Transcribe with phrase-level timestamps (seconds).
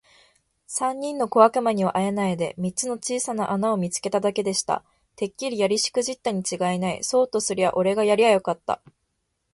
[0.65, 4.83] 三人の小悪魔にはあえないで、三つの小さな穴を見つけただけでした。
[5.15, 7.03] 「てっきりやりしくじったにちがいない。
[7.03, 8.81] そうとすりゃおれがやりゃよかった。」